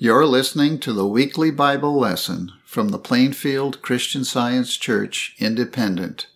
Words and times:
You're 0.00 0.26
listening 0.26 0.78
to 0.80 0.92
the 0.92 1.08
weekly 1.08 1.50
Bible 1.50 1.98
lesson 1.98 2.52
from 2.64 2.90
the 2.90 3.00
Plainfield 3.00 3.82
Christian 3.82 4.22
Science 4.22 4.76
Church 4.76 5.34
Independent, 5.40 6.28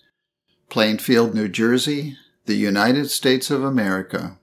Plainfield, 0.69 1.32
New 1.32 1.46
Jersey, 1.46 2.17
the 2.46 2.56
United 2.56 3.09
States 3.09 3.53
of 3.53 3.62
America. 3.62 4.37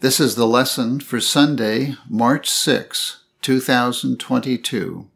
This 0.00 0.20
is 0.20 0.34
the 0.34 0.46
lesson 0.46 1.00
for 1.00 1.22
Sunday, 1.22 1.94
March 2.06 2.50
6, 2.50 3.24
2022. 3.40 5.08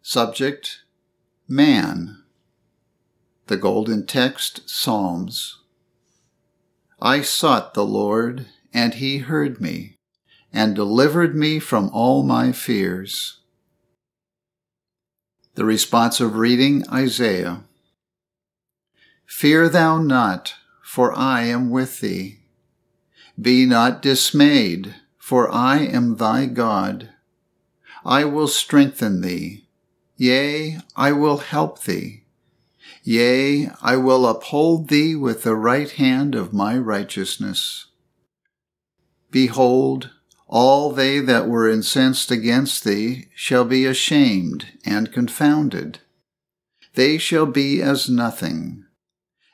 Subject 0.00 0.82
Man. 1.46 2.22
The 3.48 3.58
Golden 3.58 4.06
Text 4.06 4.66
Psalms. 4.66 5.58
I 7.02 7.20
sought 7.20 7.74
the 7.74 7.84
Lord, 7.84 8.46
and 8.72 8.94
he 8.94 9.18
heard 9.18 9.60
me 9.60 9.95
and 10.56 10.74
delivered 10.74 11.36
me 11.36 11.58
from 11.58 11.90
all 11.92 12.22
my 12.22 12.50
fears. 12.50 13.40
The 15.54 15.66
responsive 15.66 16.36
reading 16.36 16.82
Isaiah 16.90 17.64
Fear 19.26 19.68
thou 19.68 19.98
not, 19.98 20.54
for 20.82 21.12
I 21.12 21.42
am 21.42 21.68
with 21.68 22.00
thee. 22.00 22.38
Be 23.38 23.66
not 23.66 24.00
dismayed, 24.00 24.94
for 25.18 25.52
I 25.52 25.80
am 25.80 26.16
thy 26.16 26.46
God. 26.46 27.10
I 28.02 28.24
will 28.24 28.48
strengthen 28.48 29.20
thee. 29.20 29.66
Yea, 30.16 30.78
I 30.96 31.12
will 31.12 31.36
help 31.36 31.82
thee. 31.82 32.22
Yea, 33.02 33.68
I 33.82 33.98
will 33.98 34.26
uphold 34.26 34.88
thee 34.88 35.14
with 35.14 35.42
the 35.42 35.54
right 35.54 35.90
hand 35.90 36.34
of 36.34 36.54
my 36.54 36.78
righteousness. 36.78 37.88
Behold, 39.30 40.12
all 40.48 40.92
they 40.92 41.18
that 41.20 41.48
were 41.48 41.68
incensed 41.68 42.30
against 42.30 42.84
thee 42.84 43.28
shall 43.34 43.64
be 43.64 43.84
ashamed 43.84 44.66
and 44.84 45.12
confounded. 45.12 45.98
They 46.94 47.18
shall 47.18 47.46
be 47.46 47.82
as 47.82 48.08
nothing, 48.08 48.84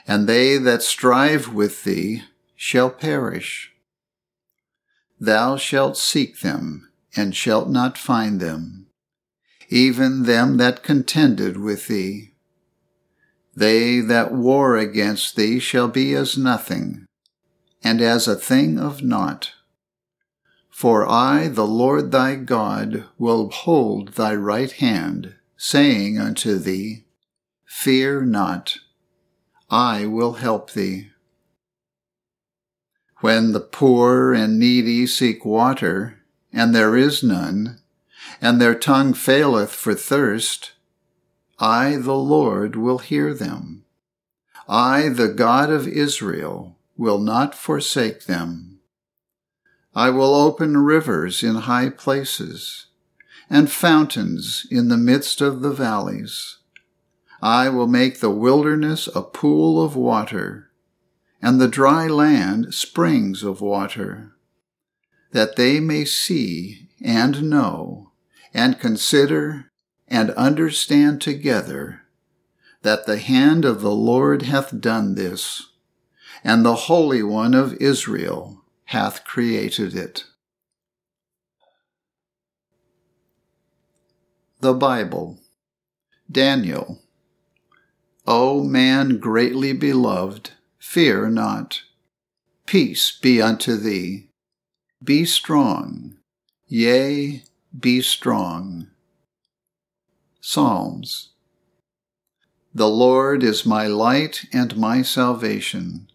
and 0.06 0.28
they 0.28 0.58
that 0.58 0.82
strive 0.82 1.52
with 1.52 1.84
thee 1.84 2.22
shall 2.54 2.90
perish. 2.90 3.72
Thou 5.18 5.56
shalt 5.56 5.96
seek 5.96 6.40
them, 6.40 6.88
and 7.16 7.34
shalt 7.34 7.68
not 7.68 7.98
find 7.98 8.40
them, 8.40 8.86
even 9.68 10.24
them 10.24 10.56
that 10.58 10.82
contended 10.82 11.56
with 11.56 11.88
thee. 11.88 12.34
They 13.54 14.00
that 14.00 14.32
war 14.32 14.76
against 14.76 15.36
thee 15.36 15.58
shall 15.58 15.88
be 15.88 16.14
as 16.14 16.38
nothing, 16.38 17.06
and 17.82 18.00
as 18.00 18.26
a 18.26 18.36
thing 18.36 18.78
of 18.78 19.02
naught. 19.02 19.52
For 20.82 21.08
I, 21.08 21.46
the 21.46 21.64
Lord 21.64 22.10
thy 22.10 22.34
God, 22.34 23.04
will 23.16 23.50
hold 23.50 24.14
thy 24.14 24.34
right 24.34 24.72
hand, 24.72 25.36
saying 25.56 26.18
unto 26.18 26.58
thee, 26.58 27.04
Fear 27.64 28.22
not, 28.22 28.78
I 29.70 30.06
will 30.06 30.32
help 30.32 30.72
thee. 30.72 31.10
When 33.20 33.52
the 33.52 33.60
poor 33.60 34.34
and 34.34 34.58
needy 34.58 35.06
seek 35.06 35.44
water, 35.44 36.18
and 36.52 36.74
there 36.74 36.96
is 36.96 37.22
none, 37.22 37.78
and 38.40 38.60
their 38.60 38.74
tongue 38.74 39.14
faileth 39.14 39.72
for 39.72 39.94
thirst, 39.94 40.72
I, 41.60 41.94
the 41.94 42.16
Lord, 42.16 42.74
will 42.74 42.98
hear 42.98 43.32
them. 43.32 43.84
I, 44.68 45.10
the 45.10 45.28
God 45.28 45.70
of 45.70 45.86
Israel, 45.86 46.76
will 46.96 47.20
not 47.20 47.54
forsake 47.54 48.24
them. 48.24 48.71
I 49.94 50.08
will 50.08 50.34
open 50.34 50.78
rivers 50.78 51.42
in 51.42 51.54
high 51.54 51.90
places, 51.90 52.86
and 53.50 53.70
fountains 53.70 54.66
in 54.70 54.88
the 54.88 54.96
midst 54.96 55.42
of 55.42 55.60
the 55.60 55.72
valleys. 55.72 56.58
I 57.42 57.68
will 57.68 57.86
make 57.86 58.20
the 58.20 58.30
wilderness 58.30 59.06
a 59.14 59.20
pool 59.20 59.84
of 59.84 59.94
water, 59.94 60.70
and 61.42 61.60
the 61.60 61.68
dry 61.68 62.06
land 62.06 62.72
springs 62.72 63.42
of 63.42 63.60
water, 63.60 64.32
that 65.32 65.56
they 65.56 65.78
may 65.78 66.06
see 66.06 66.88
and 67.02 67.50
know, 67.50 68.12
and 68.54 68.80
consider 68.80 69.70
and 70.08 70.30
understand 70.30 71.20
together 71.20 72.02
that 72.80 73.04
the 73.04 73.18
hand 73.18 73.66
of 73.66 73.82
the 73.82 73.94
Lord 73.94 74.42
hath 74.42 74.80
done 74.80 75.16
this, 75.16 75.68
and 76.42 76.64
the 76.64 76.74
Holy 76.74 77.22
One 77.22 77.52
of 77.52 77.74
Israel 77.74 78.61
hath 78.92 79.24
created 79.24 79.96
it. 79.96 80.24
The 84.60 84.74
Bible, 84.74 85.40
Daniel. 86.30 87.00
O 88.26 88.62
man 88.62 89.18
greatly 89.18 89.72
beloved, 89.72 90.50
fear 90.78 91.30
not. 91.30 91.80
Peace 92.66 93.18
be 93.18 93.40
unto 93.40 93.76
thee. 93.76 94.28
Be 95.02 95.24
strong, 95.24 96.18
yea, 96.68 97.44
be 97.76 98.02
strong. 98.02 98.88
Psalms. 100.42 101.30
The 102.74 102.90
Lord 102.90 103.42
is 103.42 103.64
my 103.64 103.86
light 103.86 104.44
and 104.52 104.76
my 104.76 105.00
salvation. 105.00 106.08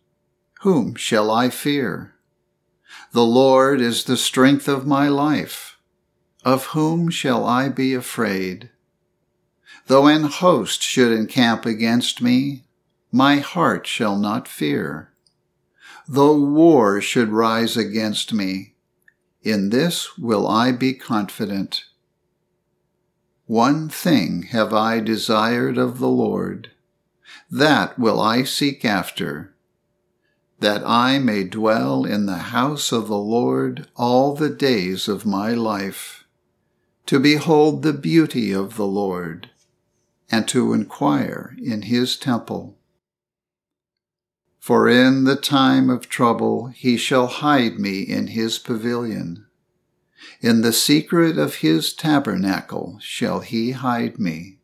Whom 0.61 0.93
shall 0.93 1.31
I 1.31 1.49
fear? 1.49 2.13
The 3.11 3.25
Lord 3.25 3.79
is 3.79 4.03
the 4.03 4.17
strength 4.17 4.67
of 4.67 4.85
my 4.85 5.07
life. 5.07 5.77
Of 6.43 6.67
whom 6.67 7.09
shall 7.09 7.45
I 7.45 7.69
be 7.69 7.93
afraid? 7.93 8.69
Though 9.87 10.07
an 10.07 10.23
host 10.23 10.81
should 10.81 11.11
encamp 11.11 11.65
against 11.65 12.21
me, 12.21 12.65
my 13.11 13.37
heart 13.37 13.87
shall 13.87 14.17
not 14.17 14.47
fear. 14.47 15.13
Though 16.07 16.37
war 16.37 17.01
should 17.01 17.29
rise 17.29 17.77
against 17.77 18.33
me, 18.33 18.75
in 19.41 19.69
this 19.69 20.17
will 20.17 20.47
I 20.47 20.71
be 20.71 20.93
confident. 20.93 21.85
One 23.45 23.87
thing 23.87 24.43
have 24.43 24.73
I 24.73 24.99
desired 24.99 25.77
of 25.77 25.99
the 25.99 26.09
Lord, 26.09 26.71
that 27.49 27.97
will 27.97 28.19
I 28.19 28.43
seek 28.43 28.83
after 28.83 29.53
that 30.59 30.81
I 30.85 31.19
may 31.19 31.43
dwell 31.43 32.05
in 32.05 32.25
the 32.25 32.37
house 32.37 32.91
of 32.91 33.07
the 33.07 33.17
Lord 33.17 33.87
all 33.95 34.35
the 34.35 34.49
days 34.49 35.07
of 35.07 35.25
my 35.25 35.51
life, 35.51 36.25
to 37.05 37.19
behold 37.19 37.83
the 37.83 37.93
beauty 37.93 38.51
of 38.51 38.75
the 38.75 38.87
Lord, 38.87 39.49
and 40.29 40.47
to 40.47 40.73
inquire 40.73 41.55
in 41.61 41.83
his 41.83 42.17
temple. 42.17 42.77
For 44.59 44.89
in 44.89 45.23
the 45.23 45.37
time 45.37 45.89
of 45.89 46.09
trouble 46.09 46.67
he 46.67 46.97
shall 46.97 47.27
hide 47.27 47.79
me 47.79 48.01
in 48.01 48.27
his 48.27 48.59
pavilion. 48.59 49.45
In 50.41 50.61
the 50.61 50.73
secret 50.73 51.37
of 51.37 51.55
his 51.55 51.93
tabernacle 51.93 52.97
shall 52.99 53.39
he 53.39 53.71
hide 53.71 54.19
me. 54.19 54.59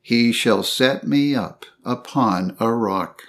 He 0.00 0.32
shall 0.32 0.62
set 0.62 1.06
me 1.06 1.34
up 1.34 1.66
upon 1.84 2.56
a 2.60 2.72
rock. 2.72 3.22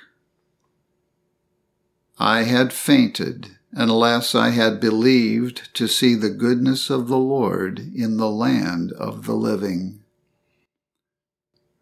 I 2.19 2.43
had 2.43 2.73
fainted 2.73 3.57
unless 3.71 4.33
I 4.33 4.49
had 4.49 4.79
believed 4.79 5.73
to 5.75 5.87
see 5.87 6.15
the 6.15 6.31
goodness 6.31 6.89
of 6.89 7.07
the 7.07 7.17
Lord 7.17 7.79
in 7.95 8.17
the 8.17 8.29
land 8.29 8.91
of 8.93 9.25
the 9.25 9.35
living. 9.35 10.03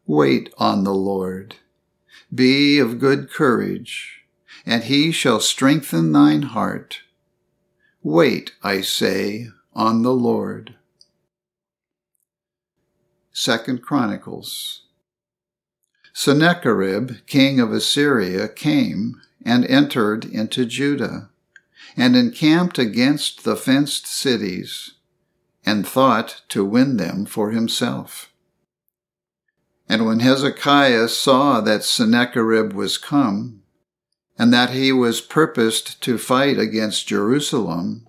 Wait 0.06 0.53
on 0.57 0.84
the 0.84 0.94
Lord. 0.94 1.56
Be 2.34 2.79
of 2.79 3.00
good 3.00 3.31
courage, 3.31 4.25
and 4.66 4.84
he 4.84 5.12
shall 5.12 5.40
strengthen 5.40 6.12
thine 6.12 6.41
heart. 6.41 7.00
Wait, 8.03 8.52
I 8.62 8.81
say, 8.81 9.47
on 9.73 10.02
the 10.02 10.13
Lord. 10.13 10.75
Second 13.32 13.82
Chronicles 13.82 14.82
Sennacherib, 16.14 17.26
king 17.26 17.59
of 17.59 17.72
Assyria, 17.72 18.47
came 18.47 19.22
and 19.46 19.64
entered 19.68 20.26
into 20.26 20.66
Judah, 20.66 21.30
and 21.96 22.16
encamped 22.16 22.80
against 22.80 23.44
the 23.44 23.56
fenced 23.56 24.08
cities, 24.08 24.96
and 25.64 25.88
thought 25.88 26.42
to 26.50 26.66
win 26.66 26.97
them 26.97 27.26
for 27.26 27.52
himself. 27.52 28.34
And 29.88 30.06
when 30.06 30.20
Hezekiah 30.20 31.09
saw 31.09 31.62
that 31.62 31.84
Sennacherib 31.84 32.74
was 32.74 32.97
come, 32.97 33.62
and 34.38 34.52
that 34.52 34.72
he 34.72 34.92
was 34.92 35.22
purposed 35.22 36.02
to 36.02 36.18
fight 36.18 36.58
against 36.58 37.08
Jerusalem, 37.08 38.08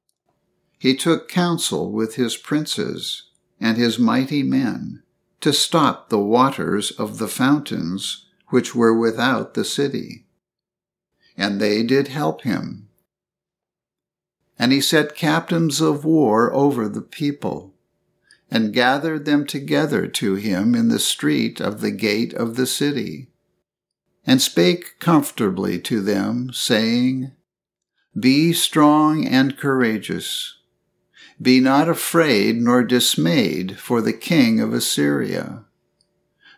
he 0.79 0.97
took 0.97 1.29
counsel 1.29 1.93
with 1.93 2.17
his 2.17 2.37
princes 2.37 3.25
and 3.61 3.77
his 3.77 3.99
mighty 3.99 4.43
men 4.43 5.03
to 5.41 5.53
stop 5.53 6.09
the 6.09 6.19
waters 6.19 6.91
of 6.93 7.19
the 7.19 7.29
fountains 7.29 8.27
which 8.49 8.75
were 8.75 8.99
without 8.99 9.55
the 9.55 9.65
city 9.65 10.26
and 11.37 11.61
they 11.61 11.83
did 11.83 12.09
help 12.09 12.43
him. 12.43 12.89
And 14.59 14.73
he 14.73 14.81
set 14.81 15.15
captains 15.15 15.81
of 15.81 16.05
war 16.05 16.53
over 16.53 16.89
the 16.89 17.03
people, 17.03 17.75
and 18.51 18.73
gathered 18.73 19.25
them 19.25 19.47
together 19.47 20.07
to 20.07 20.35
him 20.37 20.75
in 20.75 20.89
the 20.89 20.99
street 20.99 21.61
of 21.61 21.81
the 21.81 21.91
gate 21.91 22.33
of 22.33 22.57
the 22.57 22.67
city, 22.67 23.29
and 24.27 24.41
spake 24.41 24.99
comfortably 24.99 25.79
to 25.81 26.01
them, 26.01 26.51
saying, 26.53 27.33
Be 28.19 28.53
strong 28.53 29.27
and 29.27 29.59
courageous. 29.59 30.57
Be 31.41 31.61
not 31.61 31.89
afraid 31.89 32.57
nor 32.57 32.83
dismayed 32.83 33.79
for 33.79 34.01
the 34.01 34.15
king 34.15 34.59
of 34.59 34.73
Assyria, 34.73 35.67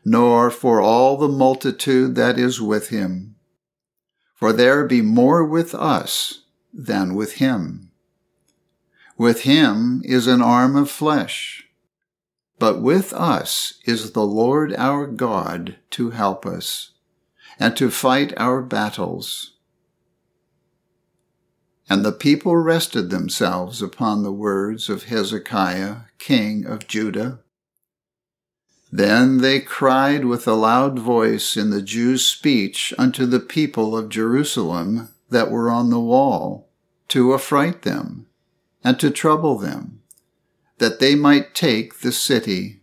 nor 0.04 0.50
for 0.50 0.80
all 0.80 1.16
the 1.16 1.28
multitude 1.28 2.14
that 2.14 2.38
is 2.38 2.60
with 2.60 2.90
him. 2.90 3.34
For 4.38 4.52
there 4.52 4.86
be 4.86 5.02
more 5.02 5.44
with 5.44 5.74
us 5.74 6.44
than 6.72 7.16
with 7.16 7.34
him. 7.34 7.90
With 9.16 9.40
him 9.40 10.00
is 10.04 10.28
an 10.28 10.40
arm 10.40 10.76
of 10.76 10.88
flesh, 10.88 11.68
but 12.60 12.80
with 12.80 13.12
us 13.12 13.80
is 13.84 14.12
the 14.12 14.24
Lord 14.24 14.72
our 14.76 15.08
God 15.08 15.76
to 15.90 16.10
help 16.10 16.46
us 16.46 16.92
and 17.58 17.76
to 17.76 17.90
fight 17.90 18.32
our 18.36 18.62
battles. 18.62 19.54
And 21.90 22.04
the 22.04 22.12
people 22.12 22.56
rested 22.56 23.10
themselves 23.10 23.82
upon 23.82 24.22
the 24.22 24.30
words 24.30 24.88
of 24.88 25.04
Hezekiah, 25.04 26.02
king 26.20 26.64
of 26.64 26.86
Judah. 26.86 27.40
Then 28.90 29.38
they 29.38 29.60
cried 29.60 30.24
with 30.24 30.48
a 30.48 30.54
loud 30.54 30.98
voice 30.98 31.56
in 31.56 31.70
the 31.70 31.82
Jews' 31.82 32.24
speech 32.24 32.94
unto 32.96 33.26
the 33.26 33.40
people 33.40 33.96
of 33.96 34.08
Jerusalem 34.08 35.10
that 35.28 35.50
were 35.50 35.70
on 35.70 35.90
the 35.90 36.00
wall, 36.00 36.68
to 37.08 37.34
affright 37.34 37.82
them, 37.82 38.26
and 38.82 38.98
to 39.00 39.10
trouble 39.10 39.58
them, 39.58 40.00
that 40.78 41.00
they 41.00 41.14
might 41.14 41.54
take 41.54 42.00
the 42.00 42.12
city. 42.12 42.80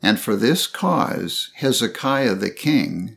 And 0.00 0.20
for 0.20 0.36
this 0.36 0.66
cause 0.68 1.50
Hezekiah 1.54 2.36
the 2.36 2.50
king, 2.50 3.16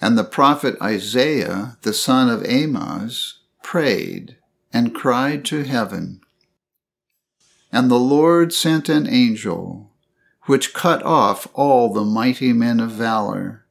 and 0.00 0.16
the 0.16 0.24
prophet 0.24 0.76
Isaiah 0.80 1.76
the 1.82 1.92
son 1.92 2.30
of 2.30 2.44
Amoz, 2.44 3.40
prayed 3.64 4.36
and 4.72 4.94
cried 4.94 5.44
to 5.46 5.64
heaven. 5.64 6.20
And 7.72 7.90
the 7.90 7.98
Lord 7.98 8.52
sent 8.52 8.88
an 8.88 9.08
angel, 9.08 9.91
which 10.46 10.74
cut 10.74 11.02
off 11.02 11.46
all 11.54 11.92
the 11.92 12.04
mighty 12.04 12.52
men 12.52 12.80
of 12.80 12.90
valor, 12.90 13.64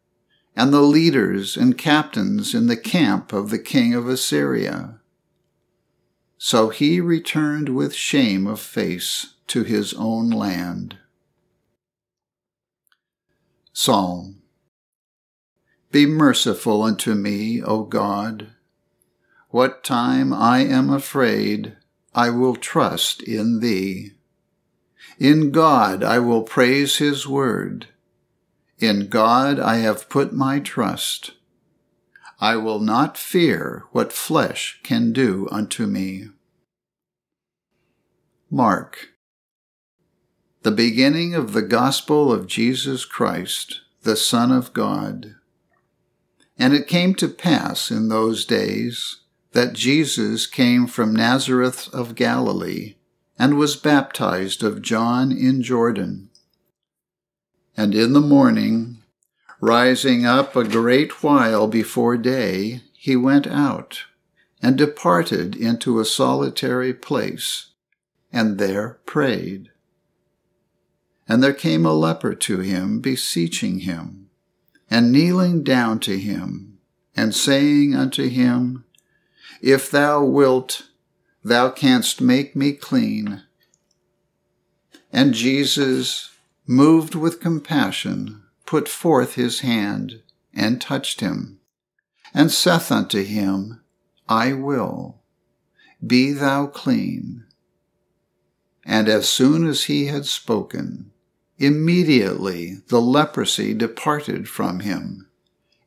and 0.55 0.73
the 0.73 0.81
leaders 0.81 1.57
and 1.57 1.77
captains 1.77 2.53
in 2.53 2.67
the 2.67 2.77
camp 2.77 3.33
of 3.33 3.49
the 3.49 3.59
king 3.59 3.93
of 3.93 4.07
Assyria. 4.07 4.99
So 6.37 6.69
he 6.69 6.99
returned 6.99 7.69
with 7.69 7.93
shame 7.93 8.47
of 8.47 8.59
face 8.59 9.35
to 9.47 9.63
his 9.63 9.93
own 9.93 10.29
land. 10.29 10.97
Psalm 13.73 14.41
Be 15.91 16.05
merciful 16.05 16.83
unto 16.83 17.13
me, 17.15 17.61
O 17.61 17.83
God 17.83 18.51
what 19.51 19.83
time 19.83 20.31
I 20.33 20.59
am 20.59 20.89
afraid, 20.89 21.75
I 22.15 22.29
will 22.29 22.55
trust 22.55 23.21
in 23.21 23.59
thee. 23.59 24.13
In 25.19 25.51
God 25.51 26.03
I 26.03 26.19
will 26.19 26.43
praise 26.43 26.97
his 26.97 27.27
word. 27.27 27.87
In 28.79 29.07
God 29.07 29.59
I 29.59 29.77
have 29.77 30.09
put 30.09 30.33
my 30.33 30.59
trust. 30.59 31.31
I 32.39 32.55
will 32.55 32.79
not 32.79 33.17
fear 33.17 33.85
what 33.91 34.11
flesh 34.11 34.79
can 34.83 35.13
do 35.13 35.47
unto 35.51 35.85
me. 35.85 36.29
Mark. 38.49 39.09
The 40.63 40.71
beginning 40.71 41.35
of 41.35 41.53
the 41.53 41.61
gospel 41.61 42.31
of 42.31 42.47
Jesus 42.47 43.05
Christ, 43.05 43.81
the 44.03 44.15
Son 44.15 44.51
of 44.51 44.73
God. 44.73 45.35
And 46.57 46.73
it 46.73 46.87
came 46.87 47.13
to 47.15 47.27
pass 47.27 47.91
in 47.91 48.09
those 48.09 48.45
days 48.45 49.21
that 49.51 49.73
Jesus 49.73 50.47
came 50.47 50.87
from 50.87 51.15
Nazareth 51.15 51.89
of 51.93 52.15
Galilee 52.15 52.95
and 53.41 53.57
was 53.57 53.75
baptized 53.75 54.61
of 54.61 54.83
John 54.83 55.31
in 55.31 55.63
Jordan. 55.63 56.29
And 57.75 57.95
in 57.95 58.13
the 58.13 58.21
morning, 58.21 59.01
rising 59.59 60.27
up 60.27 60.55
a 60.55 60.63
great 60.63 61.23
while 61.23 61.67
before 61.67 62.17
day, 62.17 62.83
he 62.93 63.15
went 63.15 63.47
out 63.47 64.03
and 64.61 64.77
departed 64.77 65.55
into 65.55 65.99
a 65.99 66.05
solitary 66.05 66.93
place, 66.93 67.71
and 68.31 68.59
there 68.59 68.99
prayed. 69.07 69.71
And 71.27 71.41
there 71.41 71.51
came 71.51 71.83
a 71.83 71.93
leper 71.93 72.35
to 72.35 72.59
him, 72.59 72.99
beseeching 72.99 73.79
him, 73.79 74.29
and 74.87 75.11
kneeling 75.11 75.63
down 75.63 75.99
to 76.01 76.19
him, 76.19 76.77
and 77.15 77.33
saying 77.33 77.95
unto 77.95 78.29
him, 78.29 78.85
if 79.63 79.89
thou 79.89 80.23
wilt, 80.23 80.90
thou 81.43 81.69
canst 81.69 82.21
make 82.21 82.55
me 82.55 82.73
clean. 82.73 83.43
And 85.11 85.33
Jesus, 85.33 86.31
moved 86.67 87.15
with 87.15 87.41
compassion, 87.41 88.43
put 88.65 88.87
forth 88.87 89.35
his 89.35 89.59
hand 89.59 90.21
and 90.53 90.79
touched 90.79 91.19
him, 91.19 91.59
and 92.33 92.51
saith 92.51 92.91
unto 92.91 93.23
him, 93.23 93.81
I 94.29 94.53
will, 94.53 95.21
be 96.05 96.31
thou 96.31 96.67
clean. 96.67 97.45
And 98.85 99.09
as 99.09 99.27
soon 99.27 99.67
as 99.67 99.83
he 99.83 100.05
had 100.05 100.25
spoken, 100.25 101.11
immediately 101.57 102.77
the 102.87 103.01
leprosy 103.01 103.73
departed 103.73 104.47
from 104.47 104.79
him, 104.79 105.29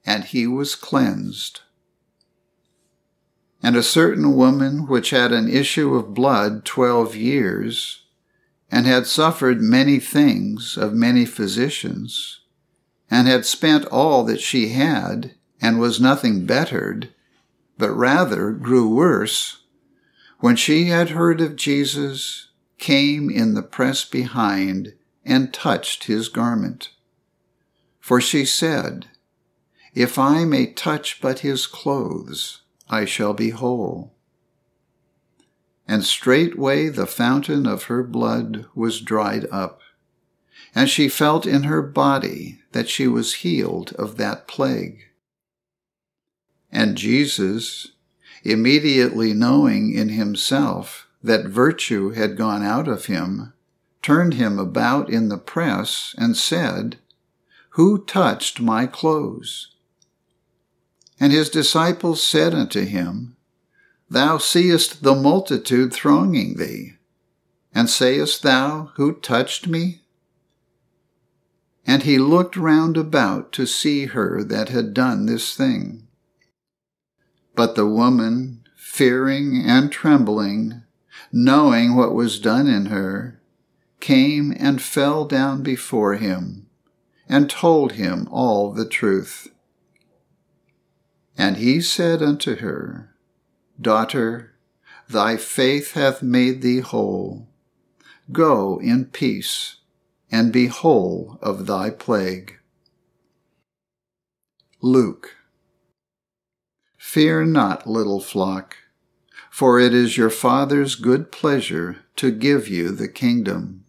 and 0.04 0.24
he 0.24 0.46
was 0.46 0.74
cleansed. 0.74 1.62
And 3.64 3.76
a 3.76 3.82
certain 3.82 4.37
woman 4.37 4.87
which 4.87 5.08
had 5.08 5.32
an 5.32 5.49
issue 5.49 5.94
of 5.94 6.12
blood 6.12 6.66
twelve 6.66 7.16
years, 7.16 8.02
and 8.70 8.84
had 8.84 9.06
suffered 9.06 9.62
many 9.62 9.99
things 9.99 10.76
of 10.76 10.93
many 10.93 11.25
physicians, 11.25 12.40
and 13.11 13.26
had 13.26 13.46
spent 13.46 13.87
all 13.87 14.22
that 14.25 14.43
she 14.43 14.69
had, 14.69 15.34
and 15.62 15.81
was 15.81 15.99
nothing 15.99 16.44
bettered, 16.44 17.08
but 17.78 17.90
rather 17.93 18.52
grew 18.52 18.94
worse, 18.94 19.62
when 20.40 20.56
she 20.56 20.88
had 20.88 21.08
heard 21.08 21.40
of 21.40 21.56
Jesus, 21.56 22.49
came 22.76 23.31
in 23.31 23.55
the 23.55 23.62
press 23.62 24.05
behind 24.05 24.93
and 25.24 25.55
touched 25.55 26.05
his 26.05 26.29
garment. 26.29 26.91
For 27.98 28.20
she 28.20 28.44
said, 28.44 29.06
If 29.94 30.19
I 30.19 30.44
may 30.44 30.67
touch 30.67 31.22
but 31.22 31.38
his 31.38 31.67
clothes, 31.67 32.60
I 32.88 33.05
shall 33.05 33.34
be 33.34 33.50
whole. 33.50 34.12
And 35.86 36.05
straightway 36.05 36.88
the 36.88 37.06
fountain 37.06 37.67
of 37.67 37.84
her 37.84 38.03
blood 38.03 38.67
was 38.74 39.00
dried 39.00 39.46
up, 39.50 39.81
and 40.74 40.88
she 40.88 41.08
felt 41.08 41.46
in 41.46 41.64
her 41.64 41.82
body 41.82 42.60
that 42.72 42.88
she 42.88 43.06
was 43.06 43.34
healed 43.36 43.93
of 43.94 44.17
that 44.17 44.48
plague. 44.48 45.05
And 46.72 46.96
Jesus, 46.96 47.93
immediately 48.43 49.32
knowing 49.32 49.93
in 49.93 50.08
himself 50.08 51.06
that 51.22 51.46
virtue 51.46 52.10
had 52.10 52.36
gone 52.36 52.62
out 52.62 52.88
of 52.88 53.06
him, 53.06 53.53
turned 54.03 54.34
him 54.34 54.58
about 54.58 55.08
in 55.08 55.29
the 55.29 55.38
press 55.38 56.14
and 56.19 56.36
said, 56.36 56.98
Who 57.70 58.05
touched 58.05 58.60
my 58.60 58.86
clothes? 58.86 59.73
And 61.20 61.32
his 61.32 61.48
disciples 61.48 62.22
said 62.22 62.54
unto 62.54 62.84
him, 62.84 63.36
Thou 64.10 64.38
seest 64.38 65.02
the 65.02 65.14
multitude 65.14 65.92
thronging 65.92 66.56
thee, 66.56 66.94
and 67.74 67.88
sayest 67.88 68.42
thou, 68.42 68.92
Who 68.96 69.14
touched 69.14 69.66
me? 69.66 70.02
And 71.86 72.02
he 72.02 72.18
looked 72.18 72.56
round 72.56 72.96
about 72.96 73.52
to 73.52 73.66
see 73.66 74.06
her 74.06 74.42
that 74.44 74.70
had 74.70 74.94
done 74.94 75.26
this 75.26 75.54
thing. 75.54 76.08
But 77.54 77.74
the 77.74 77.86
woman, 77.86 78.64
fearing 78.76 79.62
and 79.64 79.92
trembling, 79.92 80.82
knowing 81.32 81.94
what 81.94 82.14
was 82.14 82.38
done 82.38 82.66
in 82.66 82.86
her, 82.86 83.40
came 84.00 84.54
and 84.58 84.82
fell 84.82 85.24
down 85.24 85.62
before 85.62 86.14
him, 86.14 86.66
and 87.28 87.48
told 87.48 87.92
him 87.92 88.28
all 88.30 88.72
the 88.72 88.88
truth. 88.88 89.48
And 91.36 91.56
he 91.56 91.81
said 91.81 92.22
unto 92.22 92.56
her, 92.56 93.14
Daughter, 93.81 94.55
thy 95.08 95.36
faith 95.36 95.93
hath 95.93 96.22
made 96.22 96.62
thee 96.62 96.81
whole. 96.81 97.48
Go 98.32 98.79
in 98.81 99.06
peace, 99.06 99.76
and 100.31 100.53
be 100.53 100.67
whole 100.67 101.38
of 101.43 101.67
thy 101.67 101.91
plague. 101.91 102.58
Luke. 104.81 105.36
Fear 106.98 107.46
not, 107.46 107.86
little 107.86 108.20
flock, 108.20 108.76
for 109.50 109.79
it 109.79 109.94
is 109.94 110.17
your 110.17 110.31
Father's 110.31 110.94
good 110.94 111.31
pleasure 111.31 111.98
to 112.17 112.31
give 112.31 112.69
you 112.69 112.91
the 112.91 113.08
kingdom. 113.08 113.84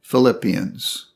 Philippians. 0.00 1.12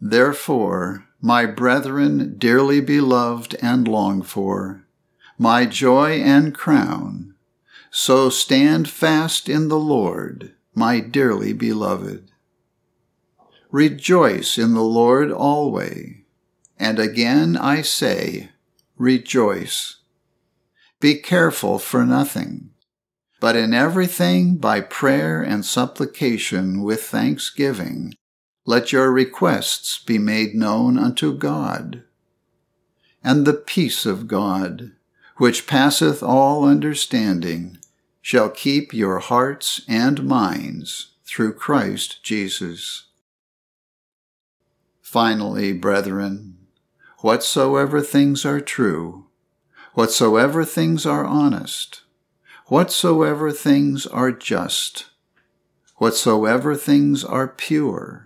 Therefore, 0.00 1.05
my 1.20 1.46
brethren 1.46 2.36
dearly 2.38 2.80
beloved 2.80 3.56
and 3.62 3.88
longed 3.88 4.26
for, 4.26 4.84
my 5.38 5.66
joy 5.66 6.20
and 6.20 6.54
crown, 6.54 7.34
so 7.90 8.28
stand 8.28 8.88
fast 8.88 9.48
in 9.48 9.68
the 9.68 9.78
Lord, 9.78 10.54
my 10.74 11.00
dearly 11.00 11.52
beloved. 11.52 12.30
Rejoice 13.70 14.58
in 14.58 14.74
the 14.74 14.82
Lord 14.82 15.32
always, 15.32 16.16
and 16.78 16.98
again 16.98 17.56
I 17.56 17.82
say, 17.82 18.50
rejoice. 18.96 19.96
Be 21.00 21.16
careful 21.16 21.78
for 21.78 22.06
nothing, 22.06 22.70
but 23.40 23.56
in 23.56 23.74
everything 23.74 24.56
by 24.56 24.80
prayer 24.80 25.42
and 25.42 25.64
supplication 25.64 26.82
with 26.82 27.02
thanksgiving, 27.02 28.14
let 28.66 28.92
your 28.92 29.10
requests 29.10 29.98
be 29.98 30.18
made 30.18 30.54
known 30.54 30.98
unto 30.98 31.32
God. 31.32 32.02
And 33.24 33.46
the 33.46 33.54
peace 33.54 34.04
of 34.04 34.28
God, 34.28 34.92
which 35.38 35.66
passeth 35.66 36.22
all 36.22 36.64
understanding, 36.64 37.78
shall 38.20 38.50
keep 38.50 38.92
your 38.92 39.20
hearts 39.20 39.80
and 39.88 40.24
minds 40.24 41.12
through 41.24 41.54
Christ 41.54 42.22
Jesus. 42.22 43.04
Finally, 45.00 45.72
brethren, 45.72 46.58
whatsoever 47.20 48.02
things 48.02 48.44
are 48.44 48.60
true, 48.60 49.26
Whatsoever 49.96 50.62
things 50.62 51.06
are 51.06 51.24
honest, 51.24 52.02
whatsoever 52.66 53.50
things 53.50 54.06
are 54.06 54.30
just, 54.30 55.06
whatsoever 55.96 56.74
things 56.74 57.24
are 57.24 57.48
pure, 57.48 58.25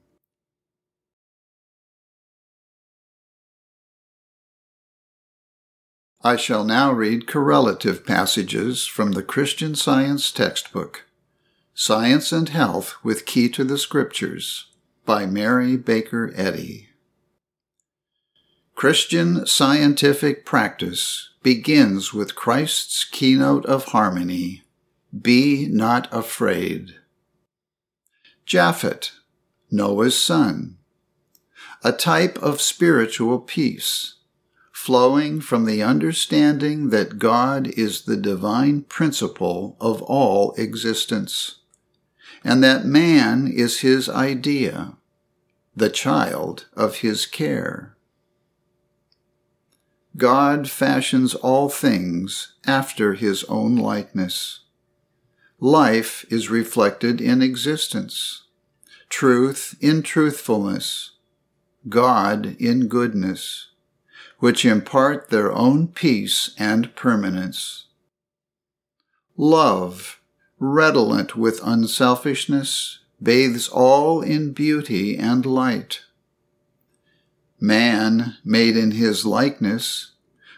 I 6.23 6.35
shall 6.35 6.63
now 6.63 6.91
read 6.91 7.25
correlative 7.25 8.05
passages 8.05 8.85
from 8.85 9.13
the 9.13 9.23
Christian 9.23 9.73
Science 9.73 10.31
textbook, 10.31 11.05
Science 11.73 12.31
and 12.31 12.47
Health 12.49 12.93
with 13.03 13.25
Key 13.25 13.49
to 13.49 13.63
the 13.63 13.79
Scriptures, 13.79 14.67
by 15.03 15.25
Mary 15.25 15.77
Baker 15.77 16.31
Eddy. 16.35 16.89
Christian 18.75 19.47
scientific 19.47 20.45
practice 20.45 21.31
begins 21.41 22.13
with 22.13 22.35
Christ's 22.35 23.03
keynote 23.03 23.65
of 23.65 23.85
harmony 23.85 24.61
Be 25.19 25.67
not 25.67 26.07
afraid. 26.13 26.95
Japhet, 28.45 29.11
Noah's 29.71 30.17
son, 30.23 30.77
a 31.83 31.91
type 31.91 32.37
of 32.43 32.61
spiritual 32.61 33.39
peace, 33.39 34.17
flowing 34.81 35.39
from 35.39 35.65
the 35.65 35.83
understanding 35.83 36.89
that 36.89 37.19
God 37.19 37.67
is 37.67 38.01
the 38.01 38.17
divine 38.17 38.81
principle 38.81 39.77
of 39.79 40.01
all 40.01 40.55
existence, 40.57 41.59
and 42.43 42.63
that 42.63 42.83
man 42.83 43.45
is 43.45 43.81
his 43.81 44.09
idea, 44.09 44.97
the 45.75 45.91
child 45.91 46.65
of 46.75 46.95
his 46.95 47.27
care. 47.27 47.95
God 50.17 50.67
fashions 50.67 51.35
all 51.35 51.69
things 51.69 52.55
after 52.65 53.13
his 53.13 53.43
own 53.43 53.75
likeness. 53.75 54.61
Life 55.59 56.25
is 56.31 56.49
reflected 56.49 57.21
in 57.21 57.43
existence, 57.43 58.45
truth 59.09 59.75
in 59.79 60.01
truthfulness, 60.01 61.11
God 61.87 62.55
in 62.59 62.87
goodness, 62.87 63.67
which 64.41 64.65
impart 64.65 65.29
their 65.29 65.53
own 65.53 65.87
peace 65.87 66.49
and 66.57 66.93
permanence. 66.95 67.85
Love, 69.37 70.19
redolent 70.57 71.35
with 71.35 71.61
unselfishness, 71.63 72.99
bathes 73.21 73.67
all 73.67 74.19
in 74.19 74.51
beauty 74.51 75.15
and 75.15 75.45
light. 75.45 76.01
Man, 77.59 78.37
made 78.43 78.75
in 78.75 78.91
his 78.91 79.27
likeness, 79.27 80.13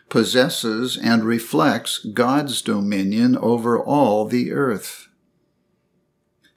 possesses 0.08 0.98
and 0.98 1.26
reflects 1.26 2.00
God's 2.06 2.62
dominion 2.62 3.38
over 3.38 3.78
all 3.78 4.24
the 4.26 4.54
earth. 4.54 5.10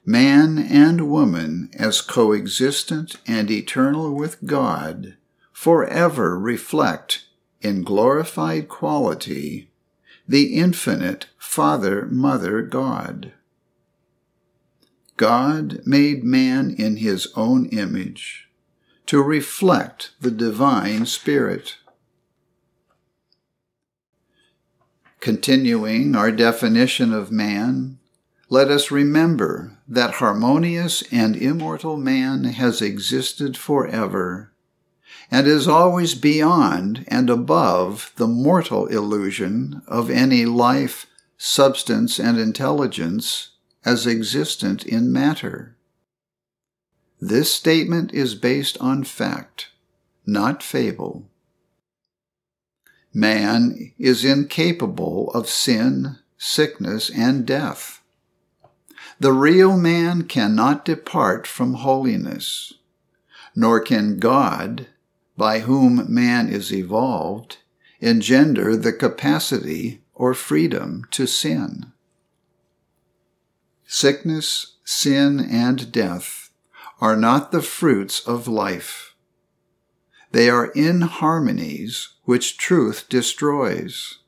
Man 0.05 0.57
and 0.57 1.09
woman, 1.11 1.71
as 1.73 1.99
coexistent 1.99 3.17
and 3.27 3.51
eternal 3.51 4.15
with 4.15 4.45
God, 4.45 5.16
forever 5.57 6.37
reflect 6.37 7.25
in 7.61 7.81
glorified 7.81 8.69
quality 8.69 9.71
the 10.27 10.53
infinite 10.55 11.25
Father 11.39 12.05
Mother 12.05 12.61
God. 12.61 13.33
God 15.17 15.81
made 15.83 16.23
man 16.23 16.75
in 16.77 16.97
his 16.97 17.27
own 17.35 17.65
image 17.69 18.49
to 19.07 19.19
reflect 19.19 20.11
the 20.21 20.29
divine 20.29 21.07
spirit. 21.07 21.77
Continuing 25.19 26.15
our 26.15 26.31
definition 26.31 27.11
of 27.11 27.31
man, 27.31 27.97
let 28.47 28.69
us 28.69 28.91
remember 28.91 29.79
that 29.87 30.15
harmonious 30.21 31.01
and 31.11 31.35
immortal 31.35 31.97
man 31.97 32.43
has 32.43 32.79
existed 32.79 33.57
forever 33.57 34.51
and 35.29 35.47
is 35.47 35.67
always 35.67 36.15
beyond 36.15 37.05
and 37.07 37.29
above 37.29 38.13
the 38.15 38.27
mortal 38.27 38.87
illusion 38.87 39.81
of 39.87 40.09
any 40.09 40.45
life, 40.45 41.05
substance, 41.37 42.19
and 42.19 42.39
intelligence 42.39 43.51
as 43.83 44.07
existent 44.07 44.85
in 44.85 45.11
matter. 45.11 45.75
This 47.19 47.51
statement 47.51 48.13
is 48.13 48.35
based 48.35 48.77
on 48.79 49.03
fact, 49.03 49.69
not 50.25 50.61
fable. 50.61 51.29
Man 53.13 53.93
is 53.97 54.23
incapable 54.23 55.31
of 55.31 55.49
sin, 55.49 56.19
sickness, 56.37 57.09
and 57.09 57.45
death. 57.45 58.01
The 59.19 59.33
real 59.33 59.77
man 59.77 60.23
cannot 60.23 60.85
depart 60.85 61.47
from 61.47 61.75
holiness, 61.75 62.73
nor 63.55 63.79
can 63.79 64.19
God, 64.19 64.87
by 65.37 65.59
whom 65.59 66.11
man 66.11 66.49
is 66.49 66.73
evolved, 66.73 67.57
engender 68.01 68.75
the 68.75 68.91
capacity 68.91 70.01
or 70.15 70.33
freedom 70.33 71.05
to 71.11 71.27
sin. 71.27 71.91
Sickness, 73.85 74.77
sin, 74.83 75.39
and 75.39 75.91
death 75.91 76.49
are 76.99 77.15
not 77.15 77.51
the 77.51 77.61
fruits 77.61 78.19
of 78.27 78.47
life. 78.47 79.15
They 80.31 80.49
are 80.49 80.71
inharmonies 80.73 82.09
which 82.23 82.57
truth 82.57 83.05
destroys. 83.07 84.19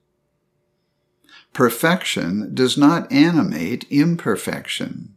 Perfection 1.52 2.54
does 2.54 2.78
not 2.78 3.12
animate 3.12 3.86
imperfection. 3.90 5.16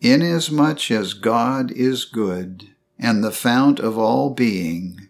Inasmuch 0.00 0.90
as 0.90 1.14
God 1.14 1.70
is 1.70 2.04
good 2.04 2.75
and 2.98 3.22
the 3.22 3.32
fount 3.32 3.78
of 3.78 3.98
all 3.98 4.30
being, 4.30 5.08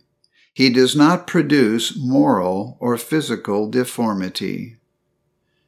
he 0.52 0.70
does 0.70 0.96
not 0.96 1.26
produce 1.26 1.96
moral 1.96 2.76
or 2.80 2.96
physical 2.96 3.68
deformity. 3.68 4.76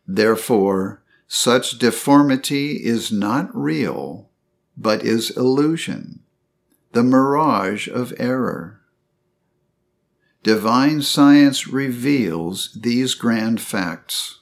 Therefore, 0.07 1.03
such 1.27 1.79
deformity 1.79 2.85
is 2.85 3.13
not 3.13 3.55
real 3.55 4.29
but 4.81 5.03
is 5.03 5.37
illusion, 5.37 6.21
the 6.93 7.03
mirage 7.03 7.89
of 7.89 8.15
error. 8.19 8.81
divine 10.43 11.03
science 11.03 11.67
reveals 11.67 12.73
these 12.73 13.15
grand 13.15 13.61
facts. 13.61 14.41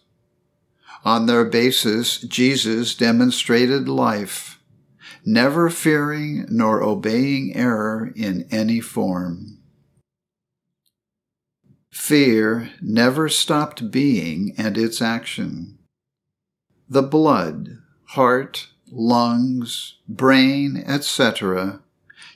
On 1.05 1.27
their 1.27 1.45
basis, 1.45 2.19
Jesus 2.19 2.95
demonstrated 2.95 3.89
life, 3.89 4.56
never 5.27 5.69
fearing 5.69 6.47
nor 6.49 6.83
obeying 6.83 7.55
error 7.57 8.13
in 8.15 8.47
any 8.53 8.81
form. 8.81 9.59
Fear 11.91 12.71
never 12.81 13.29
stopped 13.29 13.91
being 13.91 14.55
and 14.57 14.79
its 14.79 15.03
action. 15.03 15.79
The 16.89 17.03
blood, 17.03 17.79
heart, 18.11 18.69
lungs, 18.89 19.97
brain, 20.09 20.77
etc., 20.87 21.81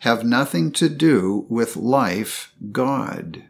have 0.01 0.25
nothing 0.25 0.73
to 0.73 0.89
do 0.89 1.47
with 1.49 1.77
life, 1.77 2.53
God. 2.73 3.45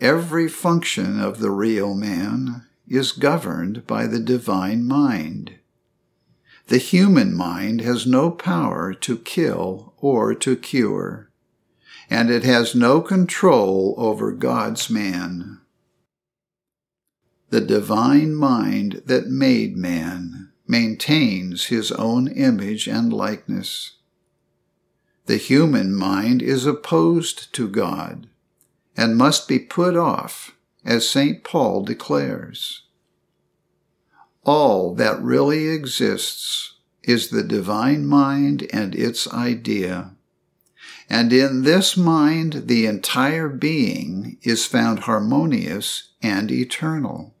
Every 0.00 0.48
function 0.48 1.20
of 1.20 1.38
the 1.38 1.50
real 1.50 1.94
man 1.94 2.66
is 2.88 3.12
governed 3.12 3.86
by 3.86 4.06
the 4.06 4.18
divine 4.18 4.84
mind. 4.84 5.57
The 6.68 6.76
human 6.78 7.34
mind 7.34 7.80
has 7.80 8.06
no 8.06 8.30
power 8.30 8.92
to 8.92 9.16
kill 9.16 9.94
or 9.96 10.34
to 10.34 10.54
cure, 10.54 11.30
and 12.10 12.28
it 12.28 12.44
has 12.44 12.74
no 12.74 13.00
control 13.00 13.94
over 13.96 14.32
God's 14.32 14.90
man. 14.90 15.60
The 17.48 17.62
divine 17.62 18.34
mind 18.34 19.02
that 19.06 19.28
made 19.28 19.78
man 19.78 20.52
maintains 20.66 21.66
his 21.66 21.90
own 21.92 22.28
image 22.28 22.86
and 22.86 23.14
likeness. 23.14 23.96
The 25.24 25.38
human 25.38 25.94
mind 25.94 26.42
is 26.42 26.66
opposed 26.66 27.54
to 27.54 27.66
God 27.66 28.28
and 28.94 29.16
must 29.16 29.48
be 29.48 29.58
put 29.58 29.96
off, 29.96 30.54
as 30.84 31.08
St. 31.08 31.42
Paul 31.42 31.82
declares. 31.84 32.82
All 34.50 34.94
that 34.94 35.20
really 35.20 35.68
exists 35.68 36.76
is 37.02 37.28
the 37.28 37.42
divine 37.42 38.06
mind 38.06 38.66
and 38.72 38.94
its 38.94 39.30
idea. 39.30 40.12
And 41.10 41.34
in 41.34 41.64
this 41.64 41.98
mind, 41.98 42.62
the 42.64 42.86
entire 42.86 43.50
being 43.50 44.38
is 44.40 44.64
found 44.64 45.00
harmonious 45.00 46.12
and 46.22 46.50
eternal. 46.50 47.34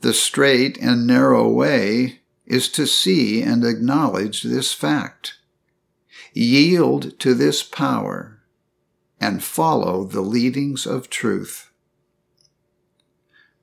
The 0.00 0.14
straight 0.14 0.78
and 0.78 1.06
narrow 1.06 1.46
way 1.46 2.20
is 2.46 2.70
to 2.70 2.86
see 2.86 3.42
and 3.42 3.62
acknowledge 3.62 4.42
this 4.42 4.72
fact. 4.72 5.34
Yield 6.32 7.18
to 7.18 7.34
this 7.34 7.62
power 7.62 8.40
and 9.20 9.44
follow 9.44 10.04
the 10.04 10.22
leadings 10.22 10.86
of 10.86 11.10
truth. 11.10 11.69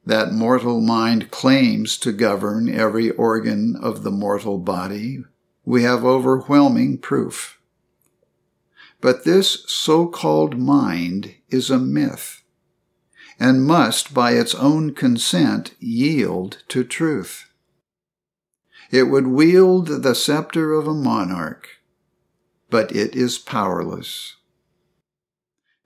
That 0.08 0.32
mortal 0.32 0.80
mind 0.80 1.32
claims 1.32 1.98
to 1.98 2.14
govern 2.14 2.70
every 2.70 3.12
organ 3.12 3.76
of 3.76 4.04
the 4.04 4.10
mortal 4.10 4.58
body, 4.58 5.26
we 5.66 5.84
have 5.84 6.06
overwhelming 6.06 7.00
proof. 7.00 7.60
But 9.02 9.26
this 9.26 9.66
so 9.68 10.08
called 10.08 10.58
mind 10.58 11.36
is 11.50 11.70
a 11.70 11.78
myth 11.78 12.42
and 13.38 13.66
must, 13.66 14.14
by 14.14 14.32
its 14.32 14.56
own 14.56 14.94
consent, 14.94 15.76
yield 15.78 16.64
to 16.70 16.86
truth. 16.86 17.52
It 18.90 19.10
would 19.10 19.28
wield 19.28 19.88
the 19.88 20.16
scepter 20.16 20.72
of 20.72 20.88
a 20.88 20.94
monarch, 20.94 21.68
but 22.70 22.96
it 22.96 23.14
is 23.14 23.38
powerless. 23.38 24.37